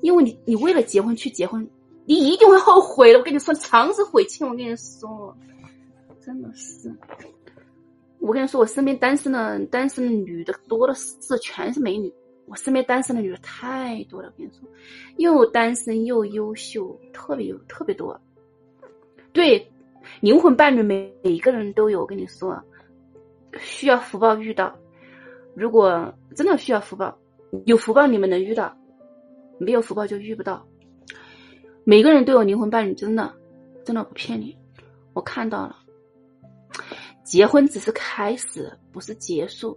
[0.00, 1.68] 因为你你为了结婚去结婚，
[2.08, 3.18] 你一定会后悔的。
[3.18, 4.48] 我跟你说，强是悔青。
[4.48, 5.36] 我跟你说，
[6.24, 6.90] 真的是。
[8.18, 12.10] 我跟你说，我身边单身的单身的女的多的是，全是美女。
[12.46, 14.28] 我身边单身的女的太多了。
[14.28, 14.66] 我跟你说，
[15.18, 18.18] 又单身又优秀，特别有特别多。
[19.34, 19.70] 对，
[20.22, 22.00] 灵魂伴侣每每一个人都有。
[22.00, 22.58] 我跟你说。
[23.58, 24.74] 需要福报遇到，
[25.54, 27.18] 如果真的需要福报，
[27.64, 28.76] 有福报你们能遇到，
[29.58, 30.64] 没有福报就遇不到。
[31.88, 33.34] 每个人都有灵魂伴侣，真的，
[33.82, 34.54] 真的不骗你，
[35.14, 35.74] 我看到了。
[37.24, 39.74] 结婚只是开始，不是结束。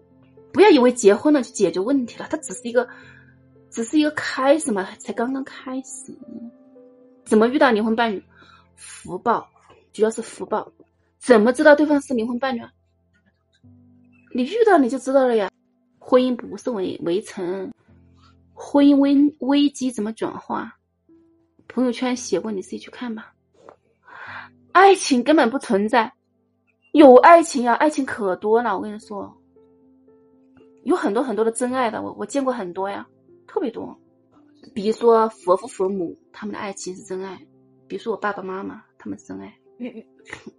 [0.52, 2.86] 不要以为结婚了就解决问题了，它只是一个，
[3.70, 6.14] 只是一个开始嘛，才刚刚开始。
[7.24, 8.22] 怎么遇到灵魂伴侣？
[8.76, 9.50] 福报，
[9.94, 10.70] 主要是福报。
[11.18, 12.62] 怎么知道对方是灵魂伴侣？
[14.36, 15.50] 你遇到你就知道了呀，
[15.98, 17.72] 婚姻不是围围城，
[18.54, 20.78] 婚姻危危机怎么转化？
[21.74, 23.34] 朋友圈写过，你自己去看吧。
[24.74, 26.12] 爱情根本不存在，
[26.92, 28.76] 有爱情呀，爱情可多了。
[28.76, 29.34] 我跟你说，
[30.84, 33.08] 有很多很多的真爱的，我我见过很多呀，
[33.48, 33.98] 特别多。
[34.74, 37.38] 比如说佛父佛母，他们的爱情是真爱；
[37.88, 39.54] 比如说我爸爸妈妈，他们是真爱。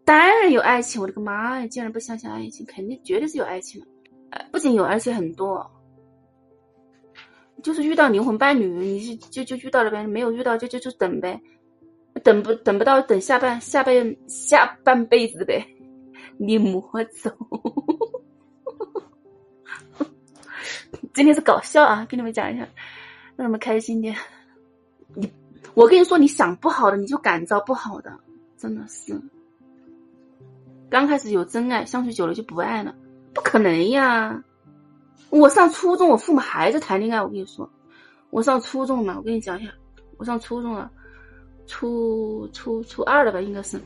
[0.05, 1.67] 当然有爱情，我的个妈呀！
[1.69, 3.87] 竟然不相信爱情，肯定绝对是有爱情的。
[4.51, 5.71] 不仅有，而且很多。
[7.63, 11.41] 就是遇到灵魂伴侣，你就就就遇到了呗；没有遇到，就就就等呗。
[12.23, 15.67] 等不等不到，等下半下半下半辈子呗。
[16.37, 17.31] 你莫走。
[21.15, 22.61] 今天是搞笑啊，跟你们讲一下，
[23.37, 24.15] 让他们开心点。
[25.15, 25.31] 你，
[25.75, 28.13] 我跟你说，你想不好的，你就感召不好的。
[28.57, 29.21] 真的是，
[30.89, 32.95] 刚开始有真爱，相处久了就不爱了，
[33.35, 34.43] 不可能呀！
[35.33, 37.23] 我上初中，我父母还在谈恋爱。
[37.23, 37.69] 我跟你说，
[38.29, 39.73] 我上初中嘛，我跟你讲一下，
[40.19, 40.91] 我上初中了，
[41.67, 43.81] 初初初二了吧，应该是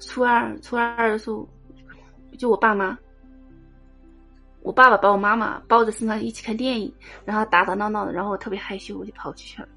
[0.00, 1.46] 初二，初二的时候，
[2.38, 2.98] 就我爸妈，
[4.62, 6.90] 我爸爸把我妈妈抱在身上一起看电影，
[7.26, 9.68] 然后打打闹闹的，然后我特别害羞，我就跑出去了，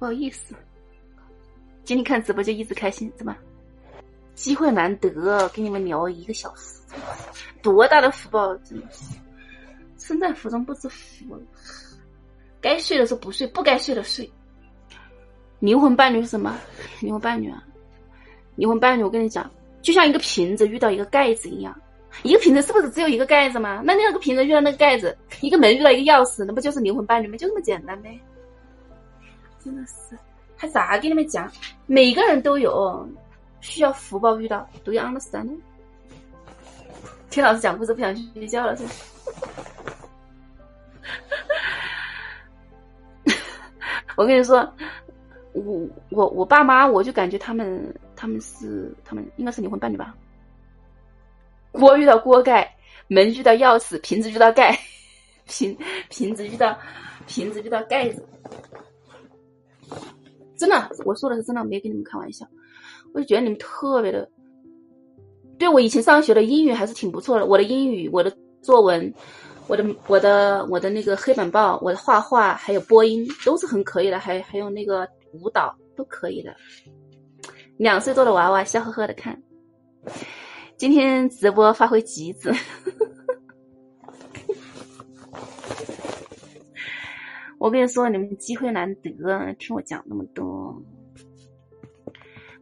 [0.00, 0.52] 不好意思。
[1.84, 3.38] 今天看直播就一直开心，是吧？
[4.38, 6.80] 机会难得，跟你们聊一个小时，
[7.60, 9.04] 多大的福报，真的是
[9.98, 11.42] 身在福中不知福。
[12.60, 14.30] 该睡的时候不睡，不该睡的睡。
[15.58, 16.56] 灵魂伴侣是什么？
[17.00, 17.62] 灵魂伴侣啊，
[18.54, 19.50] 灵魂伴侣，我跟你讲，
[19.82, 21.76] 就像一个瓶子遇到一个盖子一样。
[22.22, 23.82] 一个瓶子是不是只有一个盖子吗？
[23.84, 27.36] 那那个瓶子遇到那个盖子，一个门遇到一个钥匙，那不就是灵魂伴侣吗？
[27.36, 28.18] 就这么简单呗。
[29.64, 30.16] 真的是。
[30.56, 31.50] 还咋给你们讲？
[31.86, 33.04] 每个人都有
[33.60, 35.50] 需要福报遇到，都要 understand。
[37.30, 38.84] 听老师讲故事不想去睡觉了是？
[44.16, 44.68] 我跟你说，
[45.52, 50.14] 我我我爸妈，我就感觉他们他们是他们应该是灵魂伴侣吧。
[51.70, 52.74] 锅遇到锅盖，
[53.06, 54.76] 门遇到钥匙，瓶子遇到盖，
[55.46, 55.76] 瓶
[56.08, 56.76] 瓶子遇到
[57.26, 58.26] 瓶子遇到盖子。
[60.56, 62.44] 真的，我说的是真的，没跟你们开玩笑。
[63.18, 64.30] 就觉得你们特别的，
[65.58, 67.46] 对我以前上学的英语还是挺不错的。
[67.46, 69.12] 我的英语，我的作文，
[69.66, 76.54] 我的我的我的那个黑板报，我的画画，还有播音都是很可以的，还还有那个舞蹈都可以的。
[77.76, 79.42] 两岁多的娃娃笑呵呵的看，
[80.76, 82.52] 今天直播发挥极致。
[87.58, 90.80] 我跟你说，你们机会难得，听我讲那么多。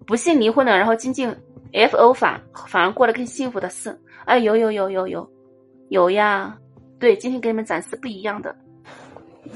[0.06, 1.34] 不幸离婚了，然后进进
[1.72, 5.30] F O 反反而过得更幸福的事，哎，有有有有有
[5.88, 6.56] 有呀！
[6.98, 8.54] 对，今天给你们展示不一样的。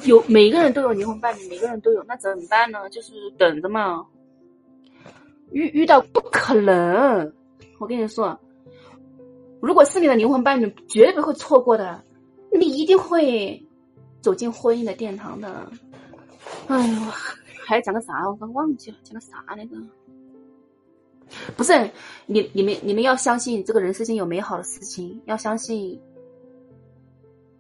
[0.05, 2.89] 有每个人都有灵魂伴侣，每个人都有，那怎么办呢？
[2.91, 4.05] 就是等着嘛。
[5.53, 7.33] 遇遇到不可能，
[7.79, 8.39] 我跟你说，
[9.61, 12.03] 如果是你的灵魂伴侣，绝对不会错过的，
[12.53, 13.61] 你一定会
[14.21, 15.71] 走进婚姻的殿堂的。
[16.69, 17.01] 哎呦，
[17.67, 18.29] 还要讲个啥？
[18.29, 19.77] 我刚忘记了，讲个啥来着？
[21.57, 21.73] 不是
[22.27, 26.01] 你，你们，你们要相信这个人世间有美好的事情，要相信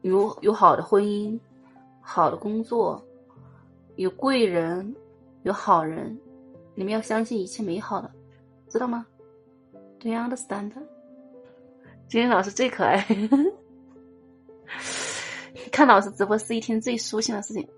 [0.02, 1.38] 有有好的婚姻、
[2.00, 3.02] 好的工作、
[3.96, 4.94] 有贵人、
[5.42, 6.18] 有好人，
[6.74, 8.10] 你们要相信一切美好的，
[8.68, 9.06] 知道吗
[9.98, 10.72] ？Do you understand？
[12.08, 13.06] 今天老师最可爱，
[15.70, 17.68] 看老师直播是一天最舒心的事情。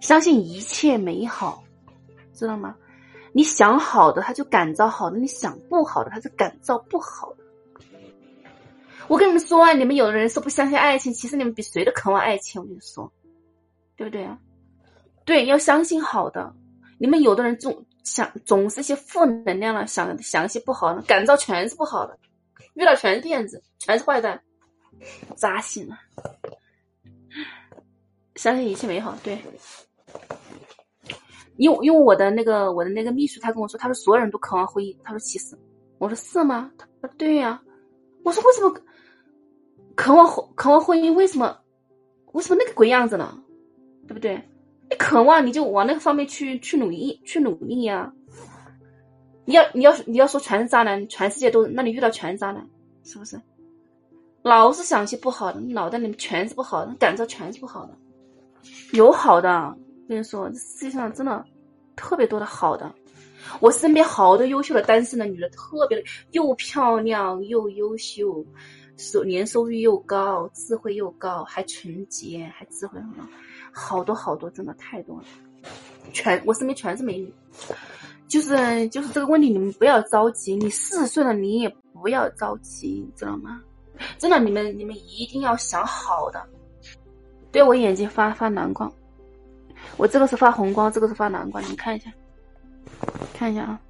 [0.00, 1.62] 相信一切美好，
[2.32, 2.74] 知道吗？
[3.32, 7.44] 你想好的，他就感召好的；你想不好的，他就感召不好的。
[9.08, 12.60] 我跟你们说啊，你们有的人说不相信爱情，其实你们比谁都渴望爱情。
[12.60, 13.12] 我跟你说，
[13.96, 14.38] 对不对啊？
[15.24, 16.52] 对，要相信好的。
[16.98, 22.18] 你们有的人总想总是一些负能量了，想想一些不好的，感召全是不好的，
[22.74, 24.40] 遇到全是骗子，全是坏蛋，
[25.36, 25.98] 扎心了。
[28.36, 29.38] 相信一切美好，对。
[31.60, 34.96] 因为因为我的那个我的那个秘书，他跟我说，他说所有人都渴望婚姻。
[35.04, 35.54] 他说其实，
[35.98, 36.70] 我说是吗？
[36.78, 37.60] 他说对呀。
[38.24, 38.74] 我说为什么
[39.94, 41.12] 渴望婚渴望婚姻？
[41.12, 41.54] 为什么
[42.32, 43.38] 为什么那个鬼样子呢？
[44.08, 44.42] 对不对？
[44.88, 48.10] 你渴望你就往那个方面去去努力去努力呀。
[49.44, 52.66] 你要你要你要说全是渣男，全世界都那你遇到全是渣男，
[53.04, 53.38] 是不是？
[54.40, 57.94] 老是想些不好的，脑袋里面全是不好的，感受全是不好的，
[58.94, 59.76] 有好的。
[60.10, 61.44] 跟你说，这世界上真的
[61.94, 62.92] 特别多的好的。
[63.60, 68.44] 我身边好多优秀的单身的女的，特别的又漂亮又优秀，
[68.96, 73.22] 收年收入又高，智慧又高，还纯洁，还智慧很高，
[73.72, 75.24] 好多好多，真的太多了。
[76.12, 77.32] 全我身边全是美女，
[78.26, 80.56] 就是就是这个问题，你们不要着急。
[80.56, 83.62] 你四十岁了，你也不要着急，知道吗？
[84.18, 86.44] 真的，你们你们一定要想好的。
[87.52, 88.92] 对我眼睛发发蓝光。
[89.96, 92.12] 我这个是发红光，这个是发蓝光，你们看一下，
[93.34, 93.80] 看一下啊。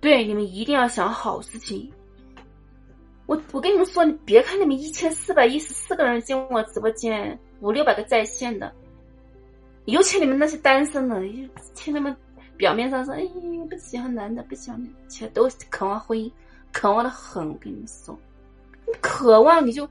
[0.00, 1.90] 对，你们一定要想好事情。
[3.26, 8.72] 我我跟你们说，你别看你们一千四百一十四个人进我直播间，五六百个在线的，
[9.84, 11.20] 尤其你们那些单身的，
[11.74, 12.16] 听他们
[12.56, 13.20] 表面上说，哎，
[13.68, 16.32] 不喜欢男的，不喜欢，其实都渴望婚姻，
[16.72, 17.46] 渴望的很。
[17.46, 18.18] 我跟你们说，
[18.86, 19.88] 你渴望你就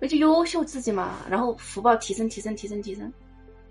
[0.00, 3.12] 那就优秀自己嘛，然后福报提升，提升，提升，提升。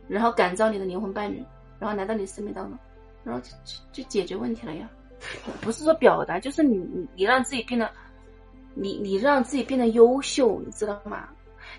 [0.07, 1.43] 然后感召你的灵魂伴侣，
[1.79, 2.77] 然后来到你生命当中，
[3.23, 4.89] 然后就就就解决问题了呀。
[5.61, 7.89] 不是说表达，就是你你你让自己变得，
[8.75, 11.27] 你你让自己变得优秀，你知道吗？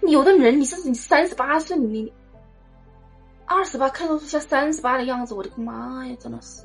[0.02, 2.12] 你有的人，你是你三十八岁，你
[3.46, 6.64] 二十八看上去像三十八的样子，我的个妈呀，真的是！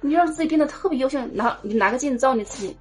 [0.00, 2.76] 你让自己变得特别优秀，拿你拿个镜子照你自己，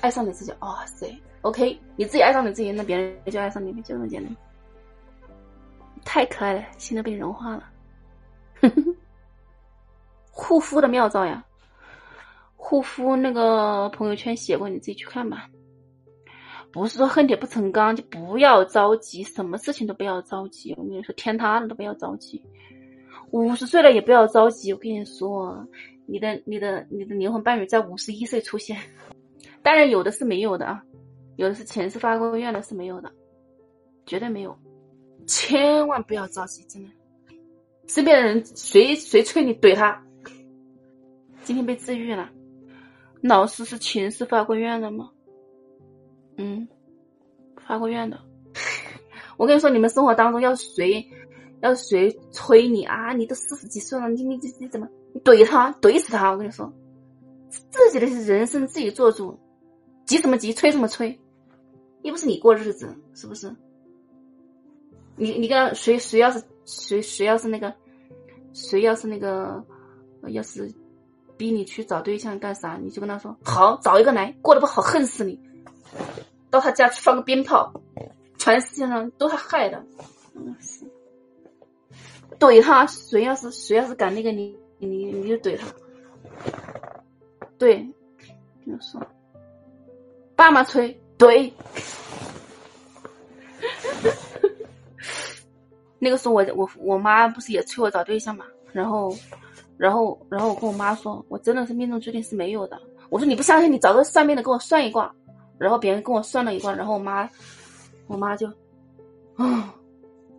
[0.00, 1.06] 爱上你自己，哇塞
[1.40, 4.36] ，OK，你自己爱上你自己，那别人就爱上你，就这么简单。
[6.06, 7.68] 太可爱了，心都被融化了。
[10.30, 11.44] 护肤的妙招呀，
[12.54, 15.50] 护肤那个朋友圈写过，你自己去看吧。
[16.72, 20.74] 不是说恨铁不成钢，就不要着急，什么事情都不要着急。
[20.78, 22.42] 我跟你说，天塌了都不要着急，
[23.30, 24.72] 五十岁了也不要着急。
[24.72, 25.66] 我跟你说，
[26.06, 28.78] 你的、你的、你的灵魂伴侣在五十一岁出现，
[29.62, 30.82] 当然有的是没有的啊，
[31.36, 33.10] 有的是前世发过愿的，是没有的，
[34.04, 34.56] 绝对没有。
[35.26, 36.90] 千万不要着急，真的。
[37.86, 40.02] 身边的人谁谁催你怼他。
[41.42, 42.28] 今天被治愈了，
[43.22, 45.10] 老师是前世发过愿的吗？
[46.36, 46.66] 嗯，
[47.64, 48.20] 发过愿的。
[49.36, 51.06] 我跟你说，你们生活当中要谁
[51.60, 53.12] 要谁催你啊？
[53.12, 56.30] 你都四十几岁了，你你你你怎么你怼他怼死他？
[56.30, 56.72] 我跟你说，
[57.50, 59.38] 自己的人生自己做主，
[60.04, 60.52] 急什么急？
[60.52, 61.16] 催什么催？
[62.02, 63.54] 又不是你过日子，是不是？
[65.16, 67.72] 你你跟他谁谁要是谁谁要是那个
[68.52, 69.64] 谁要是那个
[70.28, 70.72] 要是
[71.36, 75.40] 逼你去找对象干啥，你就跟他说好找一个来，过得不好恨死你，
[76.50, 77.72] 到他家去放个鞭炮，
[78.38, 79.84] 全世界上都他害的，
[82.38, 85.66] 怼他谁要是谁要是敢那个你你你就怼他，
[87.58, 87.86] 对，
[88.66, 89.00] 就说。
[90.34, 91.50] 爸妈催怼。
[95.98, 99.14] 那个时候我我我妈不是也催我找对象嘛，然后，
[99.76, 102.80] 然后然后我跟我妈说，我真的是命中注定是没有的。
[103.08, 105.14] 我说你不相信，你找个算命的给我算一卦。
[105.58, 107.26] 然后别人跟我算了一卦，然后我妈，
[108.08, 108.46] 我妈就，
[109.36, 109.74] 啊，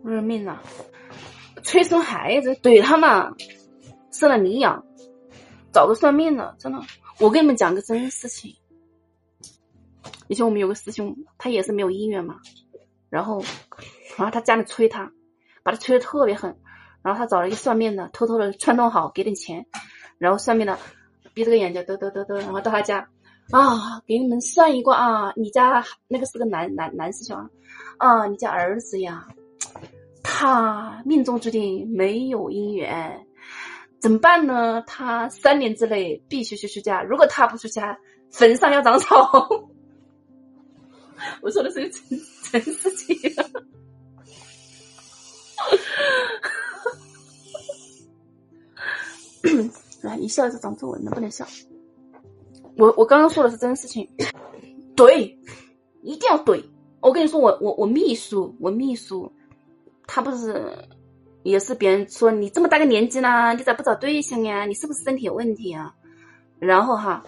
[0.04, 0.62] 认命了，
[1.64, 3.34] 催生孩子怼他嘛，
[4.12, 4.80] 生了你养，
[5.72, 6.78] 找个算命的，真的，
[7.18, 8.54] 我跟你们讲个真事情，
[10.28, 12.36] 以前我们有个师兄，他也是没有姻缘嘛，
[13.10, 13.42] 然后，
[14.16, 15.10] 然后他家里催他，
[15.68, 16.56] 把他催的特别狠，
[17.02, 19.66] 然后他找了一个算命的，偷偷的串通好，给点钱，
[20.16, 20.78] 然后算命的
[21.34, 23.06] 闭着个眼睛，嘚嘚嘚嘚，然后到他家，
[23.50, 27.36] 啊，给你们算一卦啊，你家那个是个男男男师兄
[27.98, 29.28] 啊，你家儿子呀，
[30.22, 33.26] 他命中注定没有姻缘。
[34.00, 34.82] 怎么办呢？
[34.86, 37.98] 他三年之内必须去出家，如果他不出家，
[38.30, 39.46] 坟上要长草。
[41.42, 42.18] 我说的是个真
[42.50, 43.18] 真事情。
[50.02, 51.46] 来，一笑是长皱纹，了不能笑？
[52.76, 54.08] 我我刚刚说的是真事情，
[54.96, 55.34] 怼，
[56.02, 56.62] 一定要怼。
[57.00, 59.32] 我跟你说，我我我秘书，我秘书，
[60.06, 60.72] 他不是。
[61.44, 64.66] 也是别人说你这么大个年纪了，你咋不找对象呀？
[64.66, 65.94] 你是不是身体有问题啊？
[66.58, 67.24] 然后哈，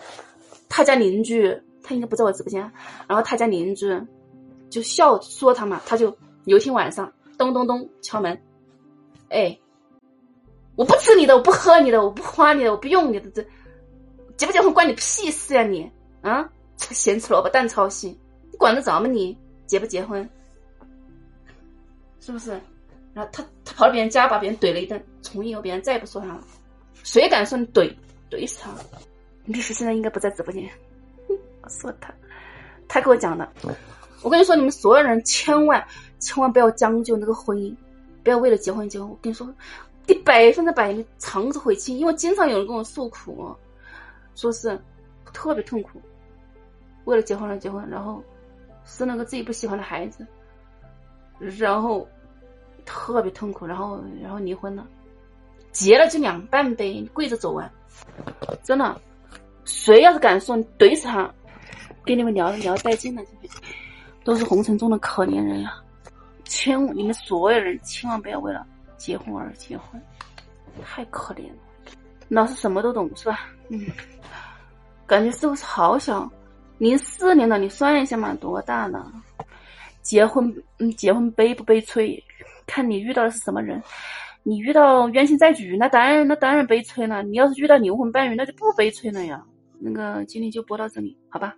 [0.68, 2.60] 他家邻居他应该不在我直播间，
[3.08, 3.86] 然后他家邻居
[4.68, 6.14] 就笑说他嘛，他就
[6.44, 8.38] 有一天晚上咚咚咚敲门，
[9.30, 9.58] 哎，
[10.80, 13.44] 我不吃你的，我不喝你的，我不花你的，我不用你的，这
[14.38, 16.48] 结不结婚关你屁事呀你啊？
[16.78, 18.18] 咸吃萝卜淡操心，
[18.50, 19.36] 你管得着吗你？
[19.66, 20.26] 结不结婚？
[22.18, 22.58] 是不是？
[23.12, 26.40] 然后他他跑到别人家把别人怼了一顿，从以后别人再也不说他了。
[27.02, 27.94] 谁敢说你怼
[28.30, 28.70] 怼死他？
[29.44, 30.66] 律师现在应该不在直播间。
[31.28, 32.10] 我说他，
[32.88, 33.46] 他给我讲的。
[34.22, 35.86] 我跟你说，你们所有人千万
[36.20, 37.76] 千万不要将就那个婚姻，
[38.24, 39.06] 不要为了结婚结婚。
[39.06, 39.46] 我跟你说，
[40.07, 43.55] 你百分之百你藏着悔气，因为经常有人跟我诉苦，
[44.34, 44.80] 说是
[45.32, 46.01] 特别痛苦，
[47.05, 48.22] 为了结婚而结婚，然后
[48.84, 50.26] 生了个自己不喜欢的孩子，
[51.38, 52.07] 然后。
[52.86, 54.84] 特别痛苦，然后然后离婚了，
[55.70, 57.70] 结了就两半杯，跪着走完，
[58.64, 59.01] 真的，
[59.64, 61.32] 谁要是敢说你怼死他，
[62.05, 63.53] 跟你们聊聊带劲了，这边
[64.24, 65.80] 都是红尘中的可怜人呀！
[66.44, 68.66] 千万你们所有人千万不要为了
[69.01, 70.01] 结婚而结婚，
[70.84, 71.57] 太可怜了。
[72.28, 73.48] 老师什么都懂是吧？
[73.70, 73.86] 嗯，
[75.07, 76.30] 感觉是不是好小？
[76.76, 79.11] 零四年的，你算一下嘛，多大呢？
[80.03, 82.22] 结婚，嗯，结婚悲不悲催？
[82.66, 83.82] 看你遇到的是什么人，
[84.42, 87.22] 你遇到冤亲债主，那当然那当然悲催了。
[87.22, 89.42] 你要是遇到灵魂伴侣，那就不悲催了呀。
[89.78, 91.55] 那个今天就播到这里，好吧？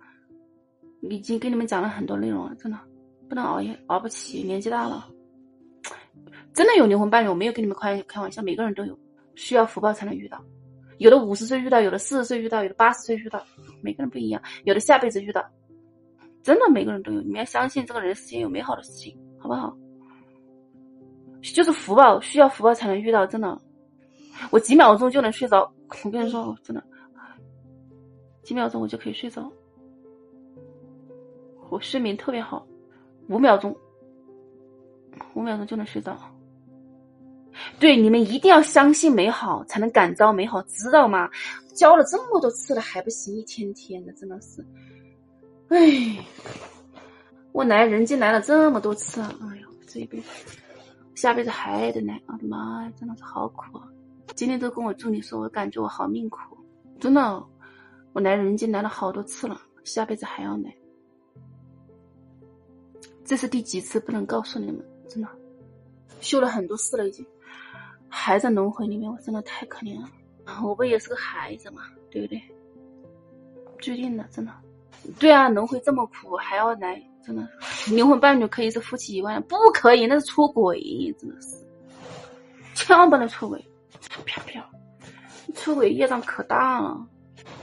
[1.09, 2.79] 已经跟你们讲了很多内容了，真的
[3.29, 5.07] 不能熬夜，熬不起，年纪大了。
[6.53, 8.97] 真的有灵魂伴侣，我没有跟你们开开玩笑，每个人都有，
[9.35, 10.39] 需要福报才能遇到。
[10.99, 13.43] 有的五十岁遇到，有的四十岁遇到，有的八十岁遇到，
[13.81, 14.41] 每个人不一样。
[14.63, 15.43] 有的下辈子遇到，
[16.43, 17.19] 真的每个人都有。
[17.21, 19.75] 你们要相信这个人世间有美好的事情，好不好？
[21.41, 23.59] 就是福报，需要福报才能遇到，真的。
[24.51, 25.71] 我几秒钟就能睡着，
[26.03, 26.83] 我跟你说，真的，
[28.43, 29.51] 几秒钟我就可以睡着。
[31.69, 32.65] 我睡眠特别好，
[33.29, 33.75] 五秒钟，
[35.33, 36.17] 五秒钟就能睡着。
[37.79, 41.29] 对，你们一定要相信美好，才能感召美好，知道吗？
[41.75, 44.63] 教了这么多次了还不行，一天天的，真的是。
[45.69, 46.23] 哎，
[47.51, 50.27] 我来人间来了这么多次，哎呦，这一辈子。
[51.15, 53.87] 下辈子还得来，我的妈呀，真的是好苦啊！
[54.35, 56.57] 今天都跟我助理说，我感觉我好命苦，
[56.99, 57.43] 真的，
[58.13, 60.75] 我来人间来了好多次了，下辈子还要来，
[63.23, 63.99] 这是第几次？
[63.99, 65.29] 不能告诉你们，真的，
[66.19, 67.25] 修了很多次了已经，
[68.15, 70.07] 还在轮回里面，我真的太可怜了。
[70.63, 72.39] 我不也是个孩子嘛，对不对？
[73.79, 74.51] 注定的，真的。
[75.19, 77.01] 对啊，轮回这么苦，还要来。
[77.25, 77.47] 真的，
[77.89, 80.79] 灵魂伴侣可以是夫妻以外，不可以，那是出轨，
[81.17, 81.55] 真的是，
[82.75, 83.65] 千万不能出轨，
[84.27, 84.69] 啪啪，
[85.55, 87.07] 出轨业障可大了。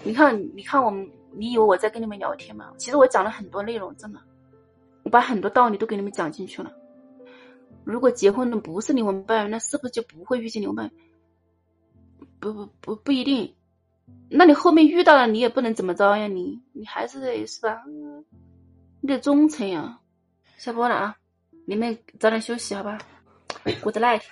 [0.02, 2.72] 你看，你看我们，你以为我在跟你们聊天吗？
[2.78, 4.18] 其实我讲了很多内容，真的，
[5.04, 6.72] 我把很多道理都给你们讲进去了。
[7.84, 10.92] 如果结婚的不是灵魂伴侣，那是不是就不会遇见灵魂伴侣？
[12.38, 13.54] 不不不不一定，
[14.28, 16.26] 那你后面遇到了，你也不能怎么着呀？
[16.26, 17.82] 你你还是得是吧？
[19.00, 20.00] 你得忠诚呀，
[20.56, 21.16] 下播了啊！
[21.66, 22.98] 你们早点休息，好吧？
[23.82, 24.22] Good night，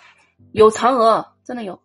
[0.53, 1.81] 有嫦娥，真的有。